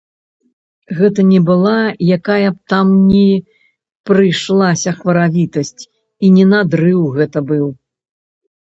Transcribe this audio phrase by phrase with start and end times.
[0.99, 1.73] Гэта не была
[2.17, 3.23] якая б там ні
[4.13, 5.81] прыйшлася хваравітасць
[6.25, 7.67] і не надрыў гэта быў.